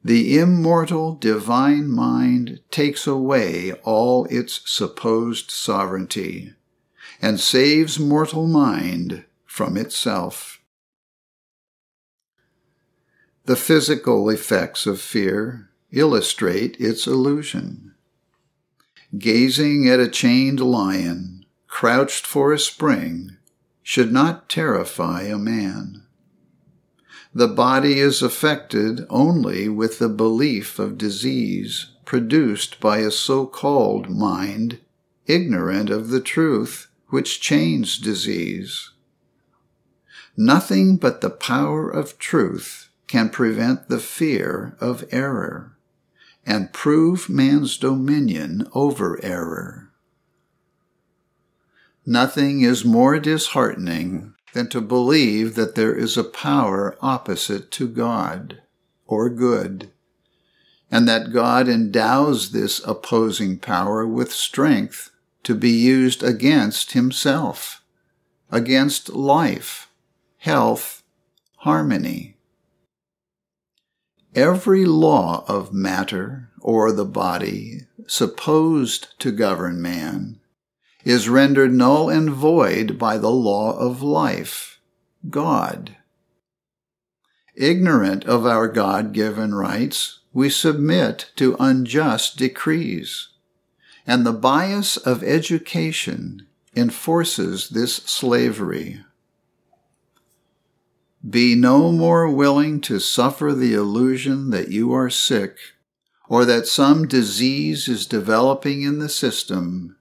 The 0.04 0.40
immortal 0.40 1.14
divine 1.14 1.88
mind 1.88 2.60
takes 2.72 3.06
away 3.06 3.74
all 3.84 4.26
its 4.26 4.62
supposed 4.66 5.52
sovereignty 5.52 6.54
and 7.22 7.40
saves 7.40 8.00
mortal 8.00 8.48
mind 8.48 9.26
from 9.46 9.78
itself. 9.78 10.60
The 13.46 13.56
physical 13.56 14.30
effects 14.30 14.88
of 14.88 15.00
fear 15.00 15.70
illustrate 15.92 16.78
its 16.80 17.06
illusion. 17.06 17.94
Gazing 19.18 19.88
at 19.88 20.00
a 20.00 20.08
chained 20.08 20.60
lion 20.60 21.46
crouched 21.68 22.26
for 22.26 22.52
a 22.52 22.60
spring 22.60 23.38
should 23.84 24.12
not 24.12 24.50
terrify 24.50 25.24
a 25.24 25.38
man. 25.38 26.01
The 27.34 27.48
body 27.48 28.00
is 28.00 28.22
affected 28.22 29.06
only 29.10 29.70
with 29.70 30.00
the 30.00 30.10
belief 30.10 30.80
of 30.80 30.98
disease 30.98 31.88
produced 32.04 32.82
by 32.82 32.98
a 32.98 33.12
so 33.12 33.46
called 33.46 34.10
mind 34.10 34.80
ignorant 35.28 35.90
of 35.90 36.10
the 36.10 36.20
truth 36.20 36.88
which 37.08 37.40
chains 37.40 37.98
disease. 37.98 38.92
Nothing 40.36 40.98
but 40.98 41.22
the 41.22 41.30
power 41.30 41.90
of 41.90 42.18
truth 42.18 42.90
can 43.08 43.30
prevent 43.30 43.88
the 43.88 44.00
fear 44.00 44.76
of 44.82 45.06
error 45.12 45.78
and 46.46 46.74
prove 46.74 47.30
man's 47.30 47.78
dominion 47.78 48.68
over 48.74 49.24
error. 49.24 49.92
Nothing 52.06 52.62
is 52.62 52.84
more 52.84 53.20
disheartening 53.20 54.34
than 54.54 54.68
to 54.70 54.82
believe 54.82 55.56
that 55.56 55.76
there 55.76 55.96
is 55.96 56.18
a 56.18 56.24
power 56.24 56.98
opposite 57.02 57.72
to 57.72 57.88
God 57.88 58.62
or 59.08 59.30
good, 59.30 59.92
and 60.90 61.08
that 61.08 61.32
God 61.32 61.70
endows 61.70 62.52
this 62.52 62.82
opposing 62.86 63.58
power 63.58 64.06
with 64.06 64.32
strength 64.32 65.12
to 65.44 65.56
be 65.56 65.72
used 65.72 66.22
against 66.22 66.92
himself, 66.92 67.84
against 68.52 69.10
life, 69.10 69.90
health, 70.40 71.04
harmony. 71.58 72.36
Every 74.36 74.86
law 74.86 75.46
of 75.48 75.74
matter 75.74 76.50
or 76.60 76.92
the 76.92 77.06
body 77.06 77.88
supposed 78.08 79.18
to 79.20 79.32
govern 79.32 79.82
man 79.82 80.41
is 81.04 81.30
rendered 81.30 81.74
null 81.74 82.10
and 82.10 82.30
void 82.30 82.98
by 82.98 83.18
the 83.18 83.32
law 83.32 83.78
of 83.78 84.02
life, 84.02 84.80
God. 85.30 85.98
Ignorant 87.56 88.26
of 88.26 88.46
our 88.46 88.68
God 88.68 89.14
given 89.14 89.54
rights, 89.54 90.20
we 90.34 90.50
submit 90.50 91.32
to 91.36 91.58
unjust 91.60 92.38
decrees, 92.38 93.30
and 94.08 94.26
the 94.26 94.34
bias 94.34 94.98
of 94.98 95.24
education 95.24 96.48
enforces 96.76 97.70
this 97.70 97.96
slavery. 97.98 99.04
Be 101.28 101.54
no 101.54 101.92
more 101.92 102.30
willing 102.30 102.82
to 102.82 103.00
suffer 103.00 103.54
the 103.54 103.74
illusion 103.74 104.50
that 104.52 104.70
you 104.70 104.94
are 104.94 105.10
sick 105.10 105.58
or 106.28 106.46
that 106.46 106.66
some 106.66 107.08
disease 107.08 107.88
is 107.88 108.06
developing 108.06 108.82
in 108.82 109.00
the 109.00 109.10
system 109.10 109.98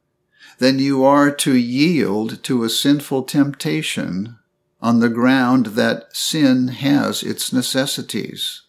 than 0.61 0.79
you 0.79 1.03
are 1.03 1.31
to 1.31 1.57
yield 1.57 2.43
to 2.45 2.63
a 2.63 2.69
sinful 2.69 3.23
temptation 3.23 4.37
on 4.79 5.01
the 5.01 5.09
ground 5.09 5.67
that 5.69 6.15
sin 6.15 6.69
has 6.69 7.23
its 7.23 7.51
necessities. 7.51 8.63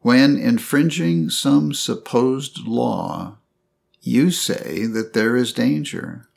When 0.00 0.36
infringing 0.36 1.30
some 1.30 1.74
supposed 1.74 2.60
law, 2.60 3.38
you 4.00 4.30
say 4.30 4.86
that 4.86 5.14
there 5.14 5.34
is 5.34 5.52
danger. 5.52 6.28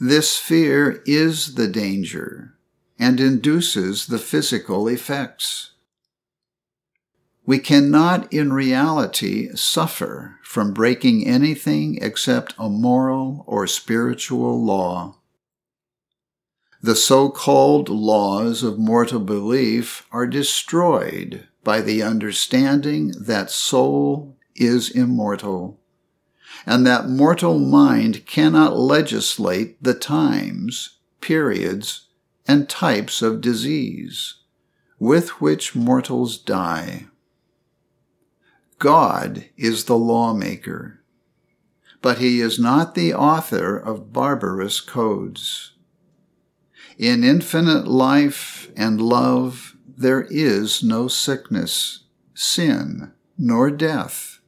This 0.00 0.38
fear 0.38 1.02
is 1.04 1.56
the 1.56 1.68
danger 1.68 2.54
and 2.98 3.20
induces 3.20 4.06
the 4.06 4.18
physical 4.18 4.88
effects. 4.88 5.72
We 7.46 7.58
cannot 7.58 8.32
in 8.32 8.54
reality 8.54 9.50
suffer 9.54 10.38
from 10.42 10.72
breaking 10.72 11.26
anything 11.26 11.98
except 12.00 12.54
a 12.58 12.70
moral 12.70 13.44
or 13.46 13.66
spiritual 13.66 14.64
law. 14.64 15.18
The 16.80 16.94
so 16.96 17.28
called 17.28 17.88
laws 17.88 18.62
of 18.62 18.78
mortal 18.78 19.20
belief 19.20 20.06
are 20.10 20.26
destroyed 20.26 21.46
by 21.62 21.82
the 21.82 22.02
understanding 22.02 23.12
that 23.18 23.50
soul 23.50 24.36
is 24.54 24.90
immortal, 24.90 25.80
and 26.64 26.86
that 26.86 27.08
mortal 27.08 27.58
mind 27.58 28.26
cannot 28.26 28.76
legislate 28.78 29.82
the 29.82 29.94
times, 29.94 30.98
periods, 31.20 32.06
and 32.46 32.68
types 32.68 33.20
of 33.20 33.40
disease 33.40 34.36
with 34.98 35.40
which 35.40 35.74
mortals 35.74 36.38
die. 36.38 37.06
God 38.84 39.46
is 39.56 39.86
the 39.86 39.96
lawmaker, 39.96 41.00
but 42.02 42.18
he 42.18 42.42
is 42.42 42.58
not 42.58 42.94
the 42.94 43.14
author 43.14 43.78
of 43.78 44.12
barbarous 44.12 44.82
codes. 44.82 45.72
In 46.98 47.24
infinite 47.24 47.88
life 47.88 48.70
and 48.76 49.00
love, 49.00 49.74
there 49.88 50.26
is 50.28 50.82
no 50.82 51.08
sickness, 51.08 52.00
sin, 52.34 53.14
nor 53.38 53.70
death. 53.70 54.40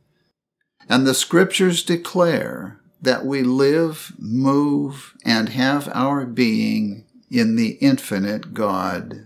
And 0.87 1.07
the 1.07 1.15
scriptures 1.15 1.83
declare 1.83 2.79
that 3.01 3.25
we 3.25 3.43
live, 3.43 4.13
move, 4.19 5.15
and 5.25 5.49
have 5.49 5.89
our 5.95 6.27
being 6.27 7.07
in 7.31 7.57
the 7.57 7.79
infinite 7.81 8.53
God. 8.53 9.26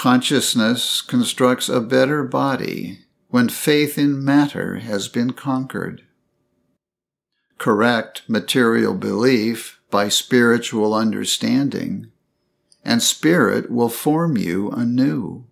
Consciousness 0.00 1.02
constructs 1.02 1.68
a 1.68 1.78
better 1.78 2.24
body 2.24 3.00
when 3.28 3.50
faith 3.50 3.98
in 3.98 4.24
matter 4.24 4.76
has 4.76 5.08
been 5.08 5.34
conquered. 5.34 6.06
Correct 7.58 8.22
material 8.26 8.94
belief 8.94 9.78
by 9.90 10.08
spiritual 10.08 10.94
understanding, 10.94 12.10
and 12.82 13.02
spirit 13.02 13.70
will 13.70 13.90
form 13.90 14.38
you 14.38 14.70
anew. 14.70 15.44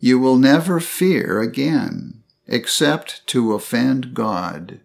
You 0.00 0.18
will 0.18 0.36
never 0.36 0.80
fear 0.80 1.40
again 1.40 2.24
except 2.48 3.24
to 3.28 3.52
offend 3.52 4.14
God, 4.14 4.80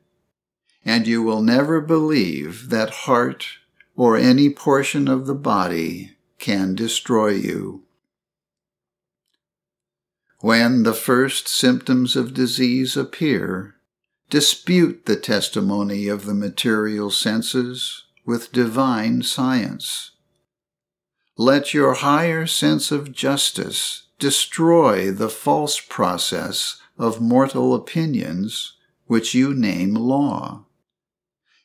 and 0.86 1.08
you 1.08 1.24
will 1.24 1.42
never 1.42 1.82
believe 1.82 2.70
that 2.70 3.08
heart 3.08 3.48
or 3.96 4.16
any 4.16 4.52
portion 4.52 5.08
of 5.08 5.26
the 5.26 5.34
body 5.34 6.12
can 6.38 6.76
destroy 6.76 7.30
you. 7.30 7.85
When 10.40 10.84
the 10.84 10.94
first 10.94 11.48
symptoms 11.48 12.16
of 12.16 12.34
disease 12.34 12.98
appear, 12.98 13.76
dispute 14.30 15.06
the 15.06 15.16
testimony 15.16 16.08
of 16.08 16.26
the 16.26 16.34
material 16.34 17.10
senses 17.10 18.04
with 18.26 18.52
divine 18.52 19.24
science. 19.24 20.12
Let 21.38 21.74
your 21.74 21.94
higher 21.94 22.48
sense 22.48 22.92
of 22.92 23.14
justice 23.14 24.08
destroy 24.20 25.12
the 25.12 25.30
false 25.30 25.80
process 25.80 26.82
of 26.98 27.22
mortal 27.22 27.74
opinions 27.74 28.74
which 29.06 29.34
you 29.34 29.54
name 29.54 29.94
law. 29.94 30.66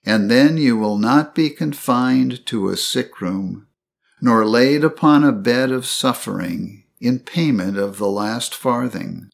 And 0.04 0.30
then 0.30 0.56
you 0.56 0.76
will 0.76 0.98
not 0.98 1.34
be 1.34 1.50
confined 1.50 2.46
to 2.46 2.68
a 2.68 2.76
sick 2.76 3.20
room, 3.20 3.66
nor 4.20 4.46
laid 4.46 4.84
upon 4.84 5.24
a 5.24 5.32
bed 5.32 5.70
of 5.70 5.86
suffering 5.86 6.84
in 7.00 7.18
payment 7.18 7.76
of 7.76 7.98
the 7.98 8.10
last 8.10 8.54
farthing 8.54 9.30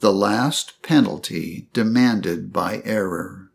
the 0.00 0.12
last 0.12 0.82
penalty 0.82 1.68
demanded 1.72 2.52
by 2.52 2.82
error. 2.84 3.50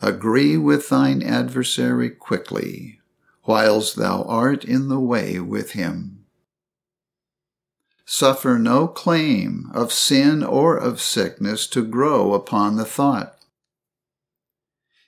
Agree 0.00 0.56
with 0.56 0.88
thine 0.88 1.22
adversary 1.22 2.10
quickly, 2.10 3.00
whiles 3.42 3.94
thou 3.94 4.22
art 4.22 4.64
in 4.64 4.88
the 4.88 5.00
way 5.00 5.40
with 5.40 5.72
him. 5.72 6.24
Suffer 8.04 8.58
no 8.58 8.86
claim 8.86 9.70
of 9.74 9.92
sin 9.92 10.44
or 10.44 10.76
of 10.76 11.00
sickness 11.00 11.66
to 11.68 11.84
grow 11.84 12.34
upon 12.34 12.76
the 12.76 12.84
thought. 12.84 13.38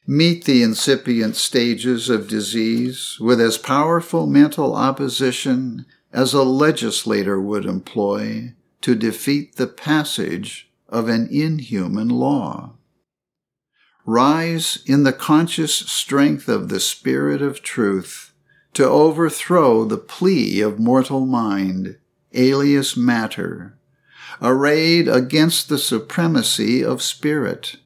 Meet 0.07 0.45
the 0.45 0.63
incipient 0.63 1.37
stages 1.37 2.11
of 2.11 2.29
disease 2.29 3.19
with 3.21 3.41
as 3.41 3.57
powerful 3.57 4.27
mental 4.27 4.75
opposition 4.75 5.87
as 6.15 6.33
a 6.33 6.45
legislator 6.45 7.41
would 7.41 7.67
employ 7.67 8.55
to 8.81 8.95
defeat 8.95 9.57
the 9.57 9.67
passage 9.67 10.71
of 10.89 11.09
an 11.09 11.27
inhuman 11.29 12.09
law. 12.09 12.73
Rise 14.07 14.79
in 14.87 15.03
the 15.03 15.13
conscious 15.13 15.75
strength 15.75 16.49
of 16.49 16.69
the 16.69 16.79
Spirit 16.79 17.43
of 17.43 17.63
truth 17.63 18.33
to 18.75 18.85
overthrow 18.85 19.85
the 19.85 19.97
plea 19.97 20.61
of 20.61 20.79
mortal 20.79 21.27
mind, 21.27 21.97
alias 22.33 22.97
matter, 22.97 23.77
arrayed 24.41 25.09
against 25.09 25.69
the 25.69 25.79
supremacy 25.79 26.85
of 26.85 27.03
spirit. 27.03 27.77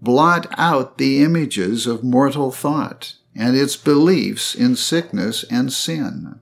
Blot 0.00 0.46
out 0.56 0.96
the 0.96 1.22
images 1.22 1.86
of 1.86 2.04
mortal 2.04 2.50
thought 2.50 3.16
and 3.34 3.56
its 3.56 3.76
beliefs 3.76 4.54
in 4.54 4.76
sickness 4.76 5.44
and 5.50 5.72
sin. 5.72 6.40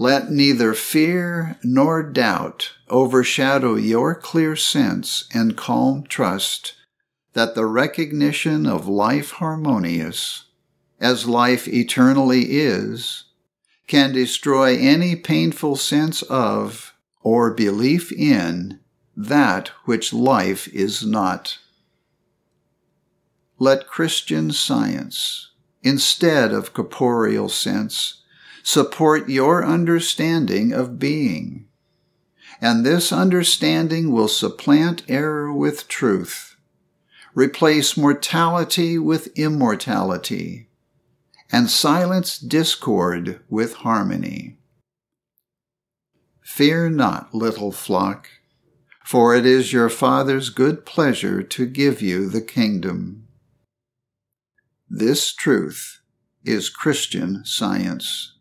Let 0.00 0.30
neither 0.30 0.72
fear 0.72 1.58
nor 1.62 2.02
doubt 2.02 2.70
overshadow 2.88 3.74
your 3.74 4.14
clear 4.14 4.56
sense 4.56 5.28
and 5.34 5.58
calm 5.58 6.04
trust 6.04 6.72
that 7.34 7.54
the 7.54 7.66
recognition 7.66 8.64
of 8.64 8.88
life 8.88 9.32
harmonious, 9.32 10.44
as 10.98 11.28
life 11.28 11.68
eternally 11.68 12.52
is, 12.52 13.24
can 13.88 14.14
destroy 14.14 14.78
any 14.78 15.16
painful 15.16 15.76
sense 15.76 16.22
of 16.22 16.94
or 17.20 17.52
belief 17.52 18.10
in 18.10 18.80
that 19.14 19.68
which 19.84 20.14
life 20.14 20.66
is 20.68 21.04
not. 21.04 21.58
Let 23.58 23.86
Christian 23.86 24.50
science, 24.52 25.50
instead 25.82 26.54
of 26.54 26.72
corporeal 26.72 27.50
sense, 27.50 28.19
support 28.70 29.28
your 29.28 29.64
understanding 29.64 30.72
of 30.72 30.96
being. 30.96 31.66
And 32.60 32.86
this 32.86 33.12
understanding 33.12 34.12
will 34.12 34.28
supplant 34.28 35.02
error 35.08 35.52
with 35.52 35.88
truth, 35.88 36.54
replace 37.34 37.96
mortality 37.96 38.96
with 38.96 39.36
immortality, 39.36 40.68
and 41.50 41.68
silence 41.68 42.38
discord 42.38 43.40
with 43.48 43.74
harmony. 43.74 44.56
Fear 46.40 46.90
not, 46.90 47.34
little 47.34 47.72
flock, 47.72 48.28
for 49.04 49.34
it 49.34 49.46
is 49.46 49.72
your 49.72 49.88
Father's 49.88 50.48
good 50.48 50.86
pleasure 50.86 51.42
to 51.42 51.66
give 51.66 52.00
you 52.00 52.28
the 52.28 52.42
kingdom. 52.42 53.26
This 54.88 55.32
truth 55.32 56.00
is 56.44 56.70
Christian 56.70 57.44
science. 57.44 58.34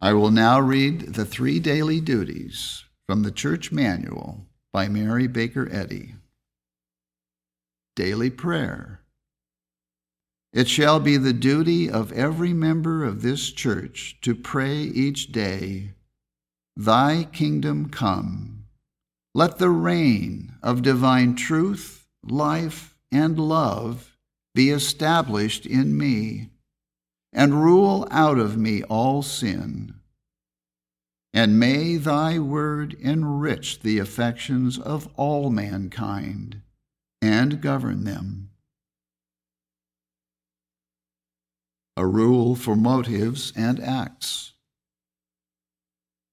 I 0.00 0.12
will 0.12 0.30
now 0.30 0.60
read 0.60 1.14
the 1.14 1.24
three 1.24 1.58
daily 1.58 2.00
duties 2.00 2.84
from 3.08 3.22
the 3.22 3.30
Church 3.30 3.72
Manual 3.72 4.46
by 4.70 4.88
Mary 4.88 5.26
Baker 5.26 5.68
Eddy. 5.72 6.16
Daily 7.94 8.28
Prayer. 8.28 9.00
It 10.52 10.68
shall 10.68 11.00
be 11.00 11.16
the 11.16 11.32
duty 11.32 11.88
of 11.90 12.12
every 12.12 12.52
member 12.52 13.04
of 13.04 13.22
this 13.22 13.50
church 13.50 14.18
to 14.20 14.34
pray 14.34 14.76
each 14.82 15.32
day, 15.32 15.94
Thy 16.76 17.24
kingdom 17.32 17.88
come. 17.88 18.66
Let 19.34 19.56
the 19.56 19.70
reign 19.70 20.56
of 20.62 20.82
divine 20.82 21.36
truth, 21.36 22.06
life, 22.22 22.98
and 23.10 23.38
love 23.38 24.18
be 24.54 24.68
established 24.68 25.64
in 25.64 25.96
me 25.96 26.50
and 27.36 27.62
rule 27.62 28.08
out 28.10 28.38
of 28.38 28.56
me 28.56 28.82
all 28.84 29.20
sin. 29.22 29.94
And 31.34 31.60
may 31.60 31.96
thy 31.96 32.38
word 32.38 32.94
enrich 32.94 33.80
the 33.80 33.98
affections 33.98 34.78
of 34.78 35.06
all 35.16 35.50
mankind 35.50 36.62
and 37.20 37.60
govern 37.60 38.04
them. 38.04 38.48
A 41.98 42.06
rule 42.06 42.56
for 42.56 42.74
motives 42.74 43.52
and 43.54 43.80
acts. 43.80 44.54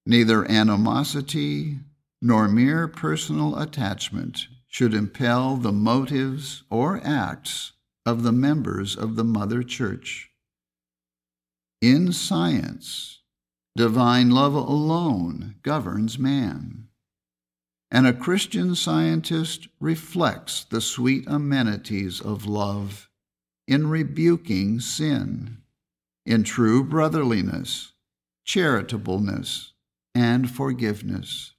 Neither 0.06 0.50
animosity 0.50 1.80
nor 2.22 2.48
mere 2.48 2.88
personal 2.88 3.58
attachment 3.58 4.46
should 4.68 4.94
impel 4.94 5.56
the 5.56 5.72
motives 5.72 6.62
or 6.70 6.98
acts 7.04 7.72
of 8.06 8.22
the 8.22 8.32
members 8.32 8.96
of 8.96 9.16
the 9.16 9.24
Mother 9.24 9.62
Church. 9.62 10.30
In 11.86 12.14
science, 12.14 13.20
divine 13.76 14.30
love 14.30 14.54
alone 14.54 15.56
governs 15.60 16.18
man. 16.18 16.88
And 17.90 18.06
a 18.06 18.14
Christian 18.14 18.74
scientist 18.74 19.68
reflects 19.80 20.64
the 20.64 20.80
sweet 20.80 21.24
amenities 21.26 22.22
of 22.22 22.46
love 22.46 23.10
in 23.68 23.88
rebuking 23.88 24.80
sin, 24.80 25.58
in 26.24 26.42
true 26.42 26.82
brotherliness, 26.82 27.92
charitableness, 28.46 29.74
and 30.14 30.50
forgiveness. 30.50 31.52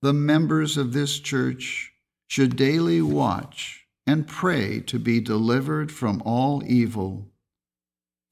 The 0.00 0.14
members 0.14 0.78
of 0.78 0.94
this 0.94 1.18
church 1.18 1.92
should 2.26 2.56
daily 2.56 3.02
watch 3.02 3.84
and 4.06 4.26
pray 4.26 4.80
to 4.80 4.98
be 4.98 5.20
delivered 5.20 5.92
from 5.92 6.22
all 6.24 6.62
evil 6.64 7.32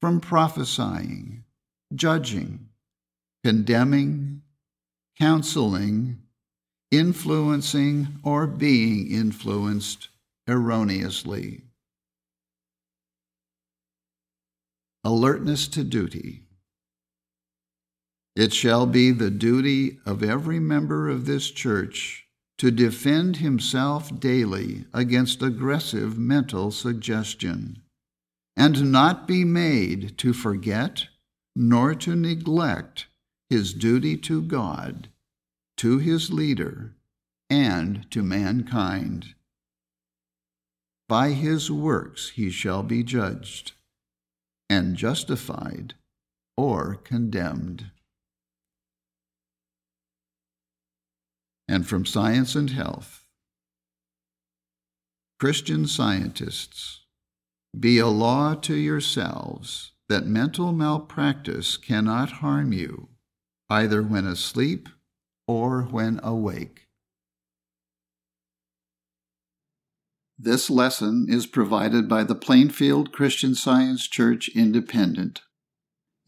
from 0.05 0.19
prophesying, 0.19 1.43
judging, 1.95 2.69
condemning, 3.43 4.39
counseling, 5.17 6.15
influencing 6.91 8.07
or 8.23 8.45
being 8.45 9.09
influenced 9.09 10.09
erroneously. 10.47 11.63
Alertness 15.03 15.67
to 15.69 15.83
duty. 15.83 16.43
It 18.35 18.53
shall 18.53 18.85
be 18.85 19.09
the 19.09 19.31
duty 19.31 19.97
of 20.05 20.21
every 20.21 20.59
member 20.59 21.09
of 21.09 21.25
this 21.25 21.49
church 21.49 22.27
to 22.59 22.69
defend 22.69 23.37
himself 23.37 24.19
daily 24.19 24.85
against 24.93 25.41
aggressive 25.41 26.15
mental 26.15 26.69
suggestion, 26.69 27.81
and 28.55 28.91
not 28.91 29.27
be 29.27 29.43
made 29.43 30.17
to 30.17 30.33
forget 30.33 31.07
nor 31.55 31.95
to 31.95 32.15
neglect 32.15 33.07
his 33.49 33.73
duty 33.73 34.17
to 34.17 34.41
God, 34.41 35.09
to 35.77 35.99
his 35.99 36.31
leader, 36.31 36.95
and 37.49 38.09
to 38.11 38.23
mankind. 38.23 39.35
By 41.07 41.31
his 41.31 41.69
works 41.69 42.29
he 42.29 42.49
shall 42.49 42.83
be 42.83 43.03
judged, 43.03 43.73
and 44.69 44.95
justified 44.95 45.93
or 46.57 46.95
condemned. 46.95 47.91
and 51.67 51.87
from 51.87 52.05
Science 52.05 52.55
and 52.55 52.69
Health. 52.69 53.25
Christian 55.39 55.87
scientists, 55.87 57.01
be 57.79 57.99
a 57.99 58.07
law 58.07 58.55
to 58.55 58.75
yourselves 58.75 59.91
that 60.07 60.25
mental 60.25 60.71
malpractice 60.71 61.77
cannot 61.77 62.33
harm 62.33 62.71
you, 62.71 63.09
either 63.69 64.01
when 64.03 64.25
asleep 64.25 64.87
or 65.47 65.83
when 65.83 66.19
awake. 66.23 66.87
This 70.37 70.69
lesson 70.69 71.27
is 71.29 71.47
provided 71.47 72.09
by 72.09 72.23
the 72.23 72.35
Plainfield 72.35 73.11
Christian 73.11 73.55
Science 73.55 74.07
Church 74.07 74.49
Independent. 74.49 75.41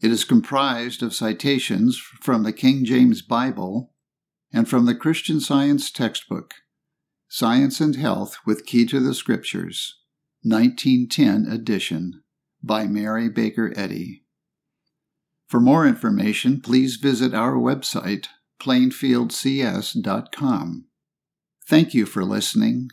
It 0.00 0.10
is 0.10 0.24
comprised 0.24 1.02
of 1.02 1.14
citations 1.14 1.98
from 1.98 2.42
the 2.42 2.52
King 2.52 2.84
James 2.84 3.20
Bible 3.20 3.92
and 4.52 4.68
from 4.68 4.86
the 4.86 4.94
Christian 4.94 5.40
Science 5.40 5.90
textbook, 5.90 6.54
Science 7.28 7.80
and 7.80 7.96
Health 7.96 8.38
with 8.46 8.64
Key 8.64 8.86
to 8.86 8.98
the 8.98 9.12
Scriptures, 9.12 9.98
1910 10.42 11.52
edition, 11.52 12.22
by 12.62 12.86
Mary 12.86 13.28
Baker 13.28 13.72
Eddy. 13.76 14.22
For 15.48 15.60
more 15.60 15.86
information, 15.86 16.60
please 16.60 16.96
visit 16.96 17.34
our 17.34 17.54
website, 17.54 18.26
plainfieldcs.com. 18.60 20.84
Thank 21.66 21.94
you 21.94 22.06
for 22.06 22.24
listening, 22.24 22.90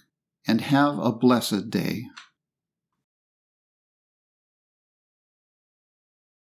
and 0.47 0.61
have 0.61 0.99
a 0.99 1.11
blessed 1.11 1.69
day. 1.69 2.05